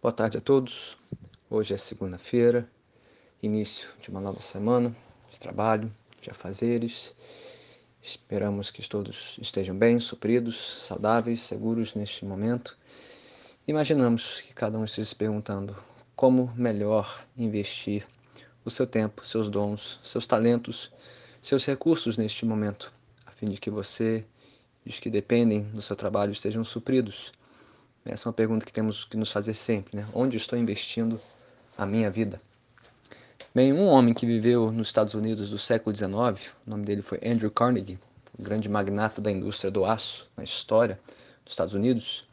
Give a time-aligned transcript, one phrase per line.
[0.00, 0.96] Boa tarde a todos.
[1.50, 2.70] Hoje é segunda-feira,
[3.42, 4.96] início de uma nova semana
[5.28, 7.16] de trabalho, de afazeres.
[8.00, 12.78] Esperamos que todos estejam bem, supridos, saudáveis, seguros neste momento.
[13.66, 15.76] Imaginamos que cada um esteja se perguntando
[16.14, 18.06] como melhor investir
[18.64, 20.92] o seu tempo, seus dons, seus talentos,
[21.42, 22.92] seus recursos neste momento,
[23.26, 24.24] a fim de que você
[24.86, 27.32] e os que dependem do seu trabalho estejam supridos
[28.08, 30.06] essa é uma pergunta que temos que nos fazer sempre, né?
[30.14, 31.20] Onde estou investindo
[31.76, 32.40] a minha vida?
[33.54, 37.20] Bem, um homem que viveu nos Estados Unidos do século XIX, o nome dele foi
[37.24, 37.98] Andrew Carnegie,
[38.38, 40.98] o grande magnata da indústria do aço na história
[41.44, 42.26] dos Estados Unidos.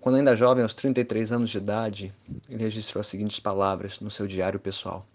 [0.00, 2.12] Quando ainda jovem, aos 33 anos de idade,
[2.50, 5.06] ele registrou as seguintes palavras no seu diário pessoal: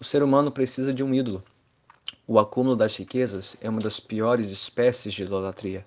[0.00, 1.44] O ser humano precisa de um ídolo.
[2.26, 5.86] O acúmulo das riquezas é uma das piores espécies de idolatria.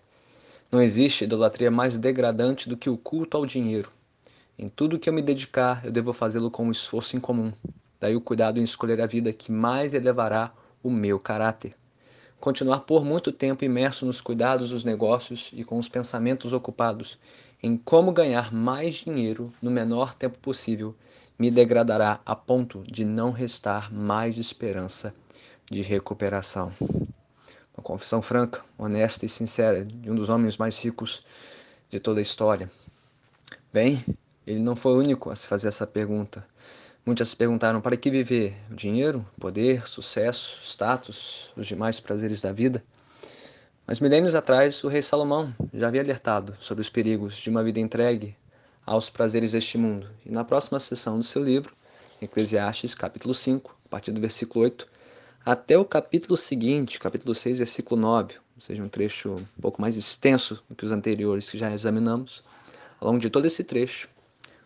[0.75, 3.89] Não existe idolatria mais degradante do que o culto ao dinheiro.
[4.59, 7.53] Em tudo que eu me dedicar, eu devo fazê-lo com um esforço em comum.
[7.97, 10.51] Daí o cuidado em escolher a vida que mais elevará
[10.83, 11.77] o meu caráter.
[12.41, 17.17] Continuar por muito tempo imerso nos cuidados dos negócios e com os pensamentos ocupados
[17.63, 20.93] em como ganhar mais dinheiro no menor tempo possível
[21.39, 25.15] me degradará a ponto de não restar mais esperança
[25.71, 26.73] de recuperação.
[27.77, 31.23] Uma confissão franca, honesta e sincera de um dos homens mais ricos
[31.89, 32.69] de toda a história.
[33.73, 34.03] Bem,
[34.47, 36.45] ele não foi o único a se fazer essa pergunta.
[37.05, 38.55] Muitas se perguntaram para que viver?
[38.71, 42.83] Dinheiro, poder, sucesso, status, os demais prazeres da vida?
[43.85, 47.79] Mas milênios atrás, o rei Salomão já havia alertado sobre os perigos de uma vida
[47.79, 48.35] entregue
[48.85, 50.09] aos prazeres deste mundo.
[50.25, 51.75] E na próxima sessão do seu livro,
[52.21, 54.87] Eclesiastes, capítulo 5, a partir do versículo 8,
[55.45, 59.95] até o capítulo seguinte, capítulo 6, versículo 9, ou seja, um trecho um pouco mais
[59.95, 62.43] extenso do que os anteriores que já examinamos.
[62.99, 64.09] Ao longo de todo esse trecho,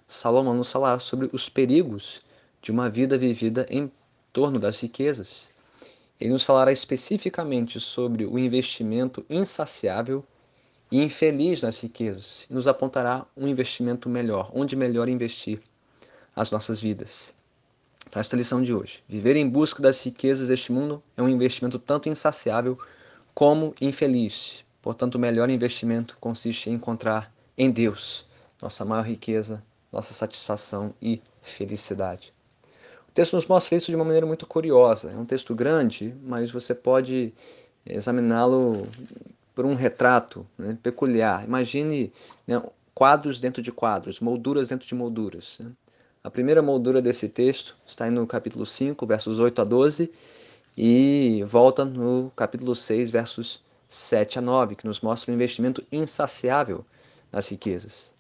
[0.07, 2.21] Salomão nos falará sobre os perigos
[2.61, 3.91] de uma vida vivida em
[4.31, 5.49] torno das riquezas.
[6.17, 10.23] Ele nos falará especificamente sobre o investimento insaciável
[10.89, 15.59] e infeliz nas riquezas e nos apontará um investimento melhor, onde melhor investir
[16.33, 17.37] as nossas vidas
[18.13, 19.03] esta lição de hoje.
[19.07, 22.77] Viver em busca das riquezas deste mundo é um investimento tanto insaciável
[23.33, 24.63] como infeliz.
[24.81, 28.25] Portanto, o melhor investimento consiste em encontrar em Deus
[28.61, 32.33] nossa maior riqueza, nossa satisfação e felicidade.
[33.07, 35.11] O texto nos mostra isso de uma maneira muito curiosa.
[35.11, 37.33] É um texto grande, mas você pode
[37.85, 38.87] examiná-lo
[39.55, 41.43] por um retrato né, peculiar.
[41.43, 42.13] Imagine
[42.45, 42.61] né,
[42.93, 45.57] quadros dentro de quadros, molduras dentro de molduras.
[45.59, 45.71] Né?
[46.21, 50.11] A primeira moldura desse texto está no capítulo 5, versos 8 a 12,
[50.77, 56.85] e volta no capítulo 6, versos 7 a 9, que nos mostra o investimento insaciável
[57.31, 58.11] nas riquezas.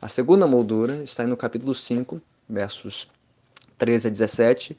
[0.00, 3.08] A segunda moldura está no capítulo 5, versos
[3.78, 4.78] 13 a 17,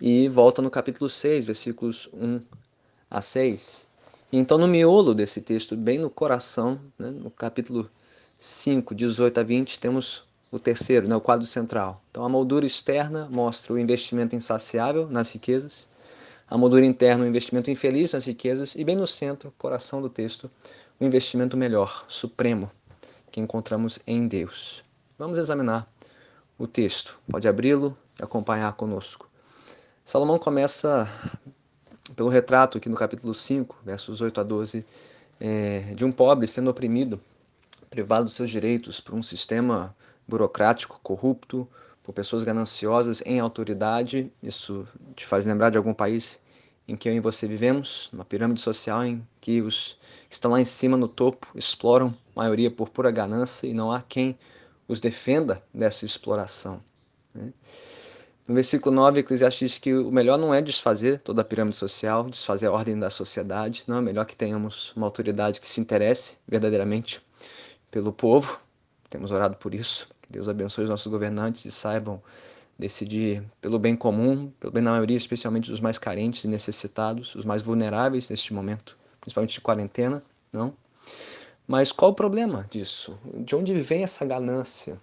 [0.00, 2.40] e volta no capítulo 6, versículos 1
[3.08, 3.86] a 6.
[4.32, 7.88] E então, no miolo desse texto, bem no coração, né, no capítulo
[8.36, 12.00] 5, 18 a 20, temos o terceiro, né, o quadro central.
[12.12, 15.88] Então, a moldura externa mostra o investimento insaciável nas riquezas,
[16.48, 20.48] a moldura interna, o investimento infeliz nas riquezas, e bem no centro, coração do texto,
[21.00, 22.70] o investimento melhor, supremo,
[23.32, 24.84] que encontramos em Deus.
[25.18, 25.92] Vamos examinar
[26.56, 27.18] o texto.
[27.28, 29.28] Pode abri-lo e acompanhar conosco.
[30.04, 31.08] Salomão começa
[32.14, 34.86] pelo retrato aqui no capítulo 5, versos 8 a 12,
[35.40, 37.20] é, de um pobre sendo oprimido,
[37.90, 39.92] privado dos seus direitos por um sistema
[40.26, 41.68] burocrático, corrupto,
[42.02, 44.32] por pessoas gananciosas em autoridade.
[44.42, 44.86] Isso
[45.16, 46.38] te faz lembrar de algum país
[46.86, 49.98] em que eu e você vivemos, uma pirâmide social em que os
[50.28, 53.90] que estão lá em cima no topo exploram a maioria por pura ganância e não
[53.90, 54.38] há quem
[54.86, 56.80] os defenda dessa exploração.
[57.34, 57.52] Né?
[58.46, 62.28] No versículo 9, Eclesiastes diz que o melhor não é desfazer toda a pirâmide social,
[62.28, 66.36] desfazer a ordem da sociedade, não é melhor que tenhamos uma autoridade que se interesse
[66.46, 67.22] verdadeiramente
[67.90, 68.60] pelo povo.
[69.08, 70.06] Temos orado por isso.
[70.34, 72.20] Deus abençoe os nossos governantes e saibam
[72.76, 77.44] decidir pelo bem comum, pelo bem da maioria, especialmente dos mais carentes e necessitados, os
[77.44, 80.22] mais vulneráveis neste momento, principalmente de quarentena,
[80.52, 80.74] não?
[81.68, 83.16] Mas qual o problema disso?
[83.32, 85.00] De onde vem essa ganância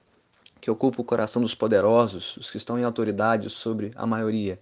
[0.59, 4.59] que ocupa o coração dos poderosos, os que estão em autoridade sobre a maioria?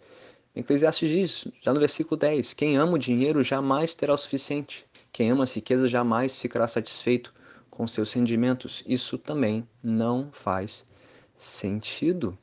[0.55, 4.85] Eclesiastes diz, já no versículo 10, quem ama o dinheiro jamais terá o suficiente.
[5.11, 7.33] Quem ama as riquezas jamais ficará satisfeito
[7.79, 8.83] com seus rendimentos.
[8.85, 10.85] Isso também não faz
[11.37, 12.37] sentido.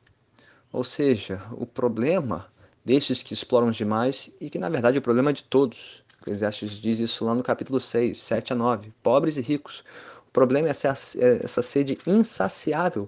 [0.73, 2.51] Ou seja, o problema
[2.83, 6.03] destes que exploram demais e que na verdade é o problema de todos.
[6.19, 8.91] Eclesiastes diz isso lá no capítulo 6, 7 a 9.
[9.03, 9.83] Pobres e ricos.
[10.27, 10.87] O problema é essa,
[11.19, 13.07] é essa sede insaciável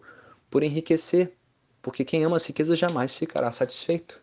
[0.52, 1.34] por enriquecer,
[1.81, 4.22] porque quem ama as riquezas jamais ficará satisfeito.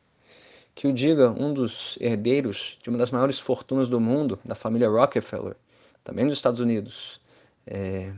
[0.76, 4.88] Que o diga um dos herdeiros de uma das maiores fortunas do mundo, da família
[4.88, 5.56] Rockefeller,
[6.04, 7.20] também dos Estados Unidos,
[7.66, 8.12] é,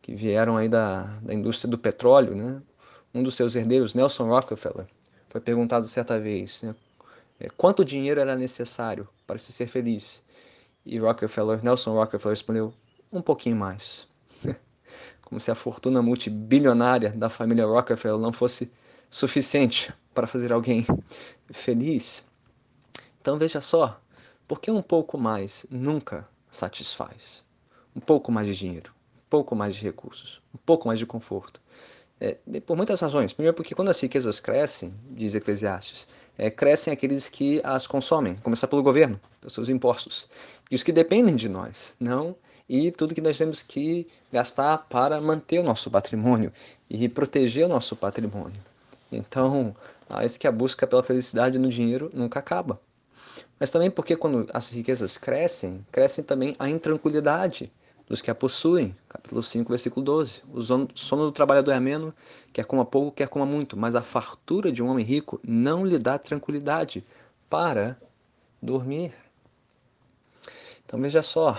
[0.00, 2.60] que vieram aí da, da indústria do petróleo, né?
[3.14, 4.86] Um dos seus herdeiros, Nelson Rockefeller,
[5.28, 6.74] foi perguntado certa vez né,
[7.38, 10.22] é, quanto dinheiro era necessário para se ser feliz.
[10.84, 12.74] E Rockefeller, Nelson Rockefeller respondeu,
[13.12, 14.08] um pouquinho mais.
[15.22, 18.70] Como se a fortuna multibilionária da família Rockefeller não fosse
[19.10, 20.86] suficiente para fazer alguém
[21.50, 22.24] feliz.
[23.20, 24.00] Então veja só,
[24.48, 27.44] por que um pouco mais nunca satisfaz?
[27.94, 31.60] Um pouco mais de dinheiro, um pouco mais de recursos, um pouco mais de conforto.
[32.20, 33.32] É, por muitas razões.
[33.32, 36.06] Primeiro, porque quando as riquezas crescem, diz Eclesiastes,
[36.38, 40.28] é, crescem aqueles que as consomem, começar pelo governo, pelos seus impostos,
[40.70, 42.36] e os que dependem de nós, não
[42.68, 46.52] e tudo que nós temos que gastar para manter o nosso patrimônio
[46.88, 48.60] e proteger o nosso patrimônio.
[49.10, 49.76] Então,
[50.08, 52.80] acho que a busca pela felicidade no dinheiro nunca acaba.
[53.58, 57.70] Mas também porque quando as riquezas crescem, crescem também a intranquilidade
[58.12, 58.94] dos que a possuem.
[59.08, 60.42] Capítulo 5, versículo 12.
[60.52, 62.14] O sono do trabalhador é ameno,
[62.52, 65.98] quer coma pouco, quer coma muito, mas a fartura de um homem rico não lhe
[65.98, 67.02] dá tranquilidade
[67.48, 67.98] para
[68.60, 69.14] dormir.
[70.84, 71.58] Então veja só,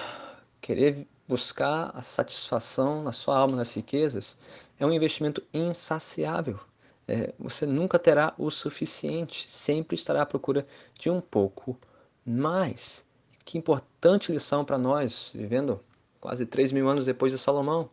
[0.61, 4.38] querer buscar a satisfação na sua alma, nas riquezas,
[4.77, 6.59] é um investimento insaciável.
[7.07, 10.67] É, você nunca terá o suficiente, sempre estará à procura
[11.00, 11.75] de um pouco
[12.23, 13.03] mais.
[13.44, 15.81] Que importante lição para nós, vivendo
[16.23, 17.89] quase 3 mil anos depois de Salomão.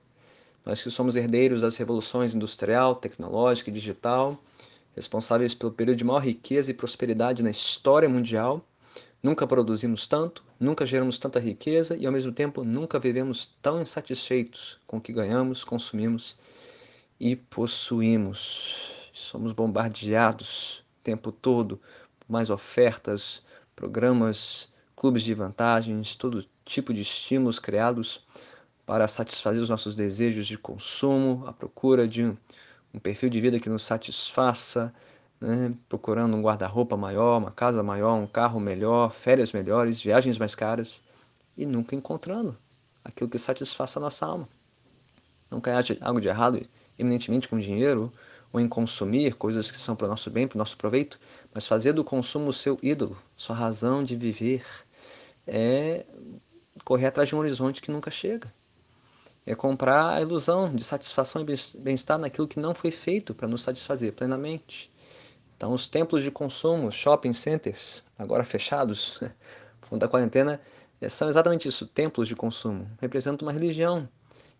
[0.64, 4.40] Nós que somos herdeiros das revoluções industrial, tecnológica e digital,
[4.94, 8.64] responsáveis pelo período de maior riqueza e prosperidade na história mundial,
[9.20, 14.78] nunca produzimos tanto, nunca geramos tanta riqueza e, ao mesmo tempo, nunca vivemos tão insatisfeitos
[14.86, 16.36] com o que ganhamos, consumimos
[17.18, 18.92] e possuímos.
[19.12, 21.80] Somos bombardeados o tempo todo
[22.20, 23.42] por mais ofertas,
[23.74, 24.68] programas,
[25.00, 28.22] clubes de vantagens, todo tipo de estímulos criados
[28.84, 32.36] para satisfazer os nossos desejos de consumo, a procura de um,
[32.92, 34.92] um perfil de vida que nos satisfaça,
[35.40, 35.72] né?
[35.88, 41.00] procurando um guarda-roupa maior, uma casa maior, um carro melhor, férias melhores, viagens mais caras
[41.56, 42.54] e nunca encontrando
[43.02, 44.46] aquilo que satisfaça a nossa alma.
[45.50, 46.60] Não há algo de errado
[46.98, 48.12] eminentemente com dinheiro
[48.52, 51.18] ou em consumir coisas que são para o nosso bem, para o nosso proveito,
[51.54, 54.62] mas fazer do consumo o seu ídolo, sua razão de viver,
[55.46, 56.04] é
[56.84, 58.52] correr atrás de um horizonte que nunca chega.
[59.46, 63.62] É comprar a ilusão de satisfação e bem-estar naquilo que não foi feito para nos
[63.62, 64.92] satisfazer plenamente.
[65.56, 69.20] Então, os templos de consumo, shopping centers, agora fechados,
[69.80, 70.60] por da quarentena,
[71.00, 72.88] é, são exatamente isso, templos de consumo.
[73.00, 74.08] Representam uma religião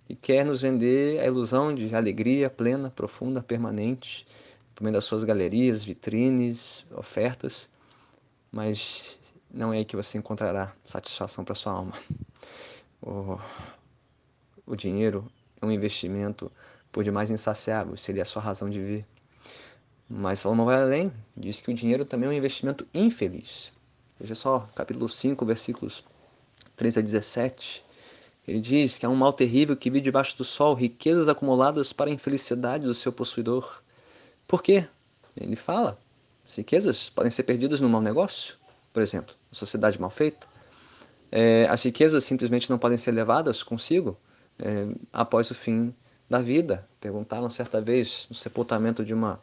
[0.07, 4.27] que quer nos vender a ilusão de alegria plena, profunda, permanente,
[4.75, 7.69] por meio das suas galerias, vitrines, ofertas,
[8.51, 9.20] mas
[9.53, 11.93] não é aí que você encontrará satisfação para sua alma.
[13.03, 13.39] O,
[14.67, 15.27] o dinheiro
[15.61, 16.53] é um investimento
[16.93, 19.07] por demais insaciável, seria a sua razão de viver.
[20.09, 23.73] Mas Salomão vai além, diz que o dinheiro também é um investimento infeliz.
[24.19, 26.05] Veja só, capítulo 5, versículos
[26.77, 27.85] 13 a 17.
[28.47, 32.11] Ele diz que há um mal terrível que vive debaixo do sol, riquezas acumuladas para
[32.11, 33.83] a infelicidade do seu possuidor.
[34.47, 34.87] Por quê?
[35.37, 35.99] Ele fala,
[36.47, 38.57] as riquezas podem ser perdidas num mau negócio,
[38.93, 40.47] por exemplo, sociedade mal feita.
[41.31, 44.19] É, as riquezas simplesmente não podem ser levadas consigo
[44.59, 45.95] é, após o fim
[46.29, 46.87] da vida.
[47.01, 49.41] Perguntaram certa vez no sepultamento de uma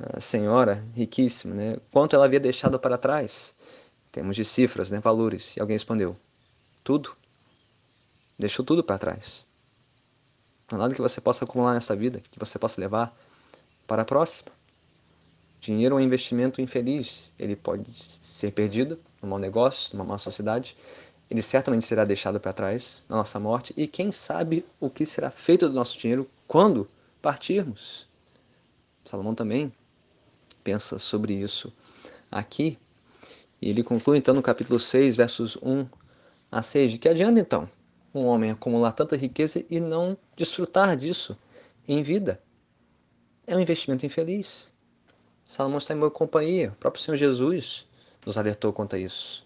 [0.00, 3.54] uh, senhora riquíssima, né, quanto ela havia deixado para trás.
[4.10, 5.56] Temos de cifras, né, valores.
[5.56, 6.16] E alguém respondeu:
[6.82, 7.16] tudo.
[8.38, 9.46] Deixou tudo para trás.
[10.70, 13.16] Não há nada que você possa acumular nessa vida que você possa levar
[13.86, 14.50] para a próxima.
[15.64, 17.32] Dinheiro é um investimento infeliz.
[17.38, 20.76] Ele pode ser perdido num mau negócio, numa má sociedade.
[21.30, 23.72] Ele certamente será deixado para trás na nossa morte.
[23.74, 26.86] E quem sabe o que será feito do nosso dinheiro quando
[27.22, 28.06] partirmos?
[29.06, 29.72] Salomão também
[30.62, 31.72] pensa sobre isso
[32.30, 32.78] aqui.
[33.62, 35.86] E ele conclui então no capítulo 6, versos 1
[36.52, 37.66] a 6, de que adianta então
[38.14, 41.34] um homem acumular tanta riqueza e não desfrutar disso
[41.88, 42.38] em vida?
[43.46, 44.73] É um investimento infeliz.
[45.46, 46.70] Salomão está em boa companhia.
[46.70, 47.86] O próprio Senhor Jesus
[48.24, 49.44] nos alertou quanto a isso,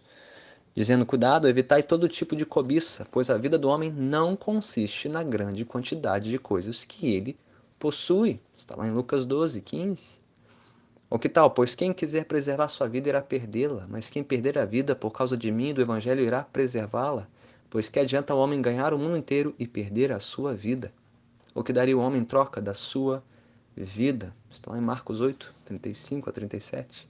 [0.75, 5.23] dizendo: Cuidado, evitai todo tipo de cobiça, pois a vida do homem não consiste na
[5.25, 7.37] grande quantidade de coisas que ele
[7.79, 8.41] possui.
[8.57, 10.19] Está lá em Lucas 12, 15.
[11.11, 11.51] Ou que tal?
[11.51, 15.37] Pois quem quiser preservar sua vida irá perdê-la, mas quem perder a vida por causa
[15.37, 17.27] de mim e do Evangelho irá preservá-la.
[17.71, 20.93] Pois que adianta o homem ganhar o mundo inteiro e perder a sua vida?
[21.55, 23.23] Ou que daria o homem em troca da sua
[23.77, 24.35] vida.
[24.51, 27.09] Está lá em Marcos 8, 35 a 37.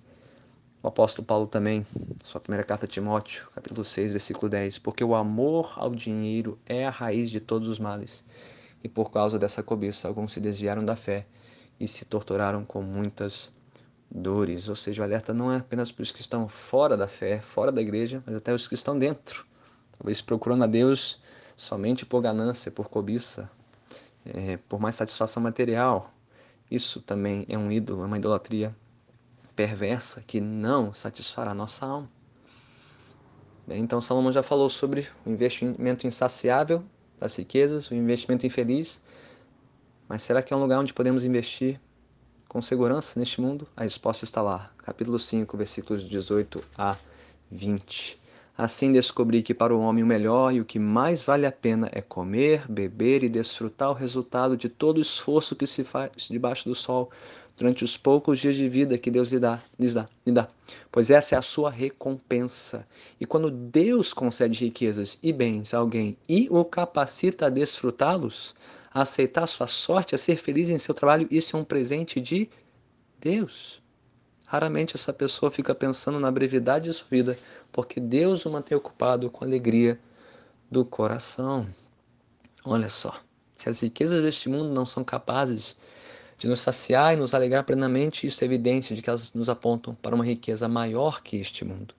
[0.83, 1.87] O apóstolo Paulo também,
[2.25, 6.85] sua primeira carta a Timóteo, capítulo 6, versículo 10, porque o amor ao dinheiro é
[6.85, 8.25] a raiz de todos os males,
[8.83, 11.26] e por causa dessa cobiça alguns se desviaram da fé
[11.78, 13.50] e se torturaram com muitas
[14.11, 14.68] dores.
[14.68, 17.71] Ou seja, o alerta não é apenas para os que estão fora da fé, fora
[17.71, 19.47] da igreja, mas até os que estão dentro.
[19.97, 21.21] Talvez procurando a Deus
[21.57, 23.49] somente por ganância, por cobiça,
[24.25, 26.12] é, por mais satisfação material.
[26.71, 28.77] Isso também é um ídolo, é uma idolatria
[29.57, 32.11] perversa que não satisfará nossa alma.
[33.69, 36.83] Então, Salomão já falou sobre o investimento insaciável
[37.19, 39.01] das riquezas, o investimento infeliz.
[40.09, 41.79] Mas será que é um lugar onde podemos investir
[42.49, 43.69] com segurança neste mundo?
[43.77, 46.97] A resposta está lá, capítulo 5, versículos 18 a
[47.51, 48.19] 20.
[48.59, 51.88] Assim descobri que para o homem o melhor e o que mais vale a pena
[51.93, 56.69] é comer, beber e desfrutar o resultado de todo o esforço que se faz debaixo
[56.69, 57.09] do sol
[57.57, 60.49] durante os poucos dias de vida que Deus lhe dá, lhes dá, lhe dá.
[60.91, 62.85] Pois essa é a sua recompensa.
[63.21, 68.57] E quando Deus concede riquezas e bens a alguém e o capacita a desfrutá-los,
[68.93, 72.50] a aceitar sua sorte, a ser feliz em seu trabalho, isso é um presente de
[73.21, 73.81] Deus.
[74.49, 77.38] Raramente essa pessoa fica pensando na brevidade de sua vida,
[77.71, 80.00] porque Deus o mantém ocupado com a alegria
[80.71, 81.69] do coração.
[82.64, 83.21] Olha só,
[83.59, 85.76] se as riquezas deste mundo não são capazes
[86.38, 89.95] de nos saciar e nos alegrar plenamente, isso é evidência de que elas nos apontam
[89.95, 91.95] para uma riqueza maior que este mundo.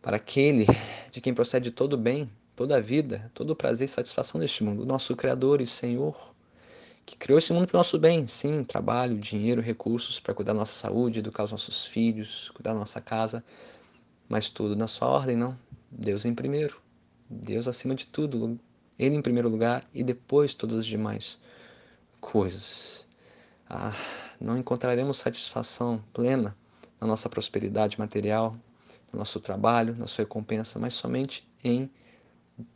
[0.00, 0.66] Para aquele
[1.10, 4.64] de quem procede todo o bem, toda a vida, todo o prazer e satisfação deste
[4.64, 4.86] mundo.
[4.86, 6.32] Nosso Criador e Senhor,
[7.04, 10.60] que criou esse mundo para o nosso bem, sim, trabalho, dinheiro, recursos para cuidar da
[10.60, 13.44] nossa saúde, educar os nossos filhos, cuidar da nossa casa,
[14.28, 15.58] mas tudo na sua ordem, não?
[15.90, 16.80] Deus em primeiro,
[17.28, 18.58] Deus acima de tudo,
[18.98, 21.38] Ele em primeiro lugar e depois todas as demais
[22.20, 23.06] coisas.
[23.68, 23.92] Ah,
[24.40, 26.56] não encontraremos satisfação plena
[27.00, 28.56] na nossa prosperidade material,
[29.12, 31.90] no nosso trabalho, na sua recompensa, mas somente em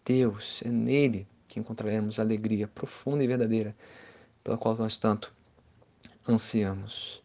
[0.05, 3.75] Deus, é nele que encontraremos alegria profunda e verdadeira
[4.47, 5.35] pela qual nós tanto
[6.29, 7.21] ansiamos.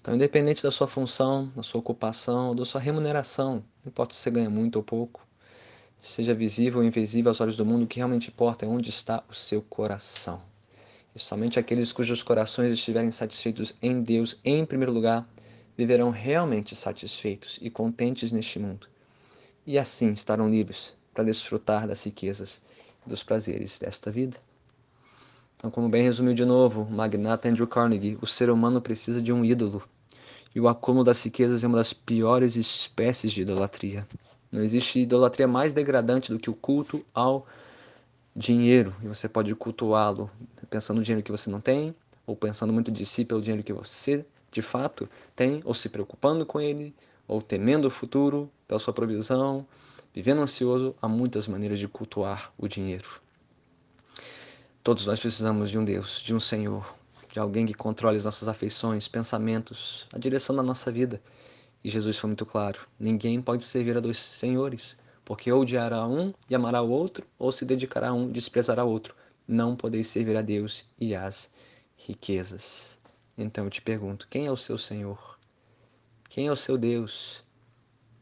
[0.00, 4.30] Então, independente da sua função, da sua ocupação, da sua remuneração, não importa se você
[4.32, 5.24] ganha muito ou pouco,
[6.02, 9.22] seja visível ou invisível aos olhos do mundo, o que realmente importa é onde está
[9.30, 10.42] o seu coração.
[11.14, 15.28] E somente aqueles cujos corações estiverem satisfeitos em Deus, em primeiro lugar,
[15.76, 18.88] viverão realmente satisfeitos e contentes neste mundo.
[19.64, 22.60] E assim estarão livres para desfrutar das riquezas
[23.06, 24.47] e dos prazeres desta vida.
[25.58, 29.32] Então, como bem resumiu de novo o magnata Andrew Carnegie, o ser humano precisa de
[29.32, 29.82] um ídolo.
[30.54, 34.06] E o acúmulo das riquezas é uma das piores espécies de idolatria.
[34.50, 37.44] Não existe idolatria mais degradante do que o culto ao
[38.34, 38.94] dinheiro.
[39.02, 40.30] E você pode cultuá-lo
[40.70, 43.72] pensando no dinheiro que você não tem, ou pensando muito de si pelo dinheiro que
[43.72, 46.94] você de fato tem, ou se preocupando com ele,
[47.26, 49.66] ou temendo o futuro pela sua provisão,
[50.14, 53.20] Vivendo ansioso, há muitas maneiras de cultuar o dinheiro.
[54.88, 56.94] Todos nós precisamos de um Deus, de um Senhor,
[57.30, 61.20] de alguém que controle as nossas afeições, pensamentos, a direção da nossa vida.
[61.84, 66.32] E Jesus foi muito claro: ninguém pode servir a dois senhores, porque ou odiará um
[66.48, 69.14] e amará o outro, ou se dedicará a um e desprezará o outro.
[69.46, 71.50] Não podeis servir a Deus e às
[71.94, 72.96] riquezas.
[73.36, 75.38] Então eu te pergunto: quem é o seu Senhor?
[76.30, 77.44] Quem é o seu Deus?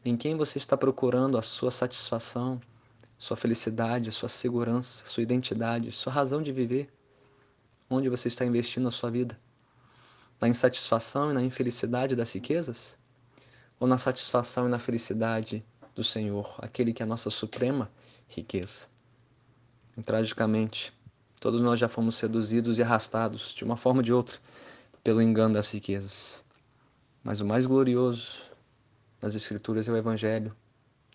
[0.03, 2.59] Em quem você está procurando a sua satisfação,
[3.17, 6.89] sua felicidade, sua segurança, sua identidade, sua razão de viver?
[7.89, 9.39] Onde você está investindo a sua vida?
[10.39, 12.97] Na insatisfação e na infelicidade das riquezas?
[13.79, 17.89] Ou na satisfação e na felicidade do Senhor, aquele que é a nossa suprema
[18.27, 18.85] riqueza?
[19.97, 20.93] E, tragicamente,
[21.39, 24.37] todos nós já fomos seduzidos e arrastados, de uma forma ou de outra,
[25.03, 26.43] pelo engano das riquezas.
[27.23, 28.51] Mas o mais glorioso
[29.19, 30.55] nas Escrituras é o Evangelho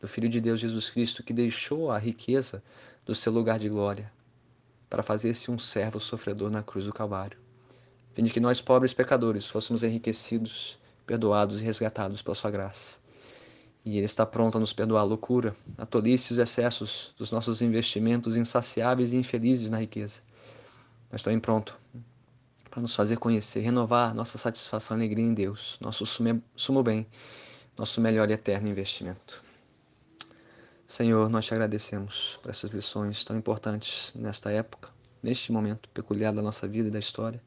[0.02, 2.60] do Filho de Deus Jesus Cristo, que deixou a riqueza
[3.06, 4.12] do seu lugar de glória
[4.90, 7.38] para fazer-se um servo sofredor na cruz do Calvário,
[8.12, 12.98] fim de que nós, pobres pecadores, fôssemos enriquecidos, perdoados e resgatados pela sua graça.
[13.84, 17.30] E Ele está pronto a nos perdoar a loucura, a tolice e os excessos dos
[17.30, 20.20] nossos investimentos insaciáveis e infelizes na riqueza.
[21.10, 21.78] Mas também pronto
[22.68, 27.06] para nos fazer conhecer, renovar nossa satisfação e alegria em Deus, nosso sumo bem
[27.76, 29.51] nosso melhor e eterno investimento.
[30.92, 34.90] Senhor, nós te agradecemos por essas lições tão importantes nesta época,
[35.22, 37.42] neste momento peculiar da nossa vida e da história.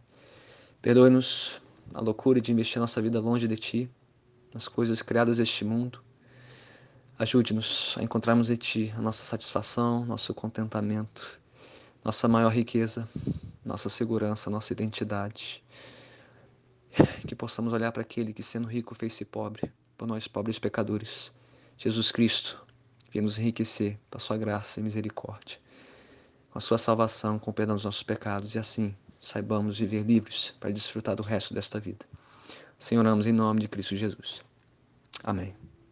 [0.81, 1.61] Perdoe-nos
[1.93, 3.91] a loucura de investir nossa vida longe de Ti,
[4.51, 6.01] nas coisas criadas deste mundo.
[7.19, 11.39] Ajude-nos a encontrarmos em Ti a nossa satisfação, nosso contentamento,
[12.03, 13.07] nossa maior riqueza,
[13.63, 15.63] nossa segurança, nossa identidade.
[17.27, 21.31] Que possamos olhar para aquele que, sendo rico, fez-se pobre, por nós pobres pecadores.
[21.77, 22.64] Jesus Cristo,
[23.15, 25.57] vem nos enriquecer da sua graça e misericórdia,
[26.51, 30.53] com a sua salvação, com o perdão dos nossos pecados, e assim saibamos viver livres
[30.59, 32.05] para desfrutar do resto desta vida.
[32.77, 34.43] Senhoramos em nome de Cristo Jesus.
[35.23, 35.55] Amém.